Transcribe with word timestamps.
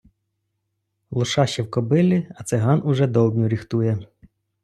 Лоша 1.11 1.45
ще 1.47 1.63
в 1.63 1.71
кобилі, 1.71 2.27
а 2.35 2.43
циган 2.43 2.81
уже 2.85 3.07
довбню 3.07 3.47
ріхтує. 3.47 3.97